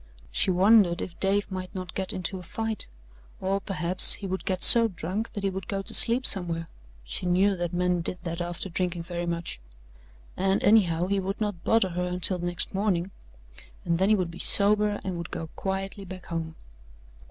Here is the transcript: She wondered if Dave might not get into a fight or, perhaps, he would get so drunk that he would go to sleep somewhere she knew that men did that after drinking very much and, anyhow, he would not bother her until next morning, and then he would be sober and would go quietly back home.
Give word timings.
She 0.31 0.49
wondered 0.49 0.99
if 0.99 1.19
Dave 1.19 1.51
might 1.51 1.75
not 1.75 1.93
get 1.93 2.11
into 2.11 2.39
a 2.39 2.41
fight 2.41 2.87
or, 3.39 3.59
perhaps, 3.61 4.13
he 4.15 4.25
would 4.25 4.45
get 4.45 4.63
so 4.63 4.87
drunk 4.87 5.31
that 5.33 5.43
he 5.43 5.51
would 5.51 5.67
go 5.67 5.83
to 5.83 5.93
sleep 5.93 6.25
somewhere 6.25 6.67
she 7.03 7.27
knew 7.27 7.55
that 7.57 7.71
men 7.71 8.01
did 8.01 8.17
that 8.23 8.41
after 8.41 8.67
drinking 8.67 9.03
very 9.03 9.27
much 9.27 9.59
and, 10.35 10.63
anyhow, 10.63 11.05
he 11.05 11.19
would 11.19 11.39
not 11.39 11.63
bother 11.63 11.89
her 11.89 12.07
until 12.07 12.39
next 12.39 12.73
morning, 12.73 13.11
and 13.85 13.99
then 13.99 14.09
he 14.09 14.15
would 14.15 14.31
be 14.31 14.39
sober 14.39 14.99
and 15.03 15.19
would 15.19 15.29
go 15.29 15.49
quietly 15.55 16.03
back 16.03 16.25
home. 16.25 16.55